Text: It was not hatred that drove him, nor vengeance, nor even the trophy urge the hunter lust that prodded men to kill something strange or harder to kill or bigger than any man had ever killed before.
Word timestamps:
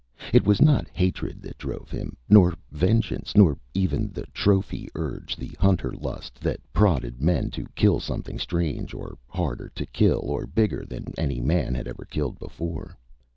It 0.33 0.47
was 0.47 0.59
not 0.63 0.89
hatred 0.91 1.43
that 1.43 1.59
drove 1.59 1.91
him, 1.91 2.17
nor 2.27 2.55
vengeance, 2.71 3.37
nor 3.37 3.59
even 3.75 4.09
the 4.11 4.25
trophy 4.33 4.87
urge 4.95 5.35
the 5.35 5.55
hunter 5.59 5.91
lust 5.91 6.39
that 6.39 6.59
prodded 6.73 7.21
men 7.21 7.51
to 7.51 7.67
kill 7.75 7.99
something 7.99 8.39
strange 8.39 8.95
or 8.95 9.19
harder 9.27 9.69
to 9.75 9.85
kill 9.85 10.21
or 10.23 10.47
bigger 10.47 10.85
than 10.87 11.13
any 11.19 11.39
man 11.39 11.75
had 11.75 11.87
ever 11.87 12.05
killed 12.05 12.39
before. 12.39 12.97